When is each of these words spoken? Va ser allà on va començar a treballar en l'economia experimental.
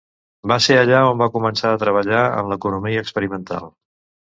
Va 0.51 0.55
ser 0.67 0.77
allà 0.83 1.01
on 1.09 1.19
va 1.23 1.27
començar 1.35 1.75
a 1.75 1.79
treballar 1.85 2.25
en 2.41 2.51
l'economia 2.55 3.07
experimental. 3.07 3.73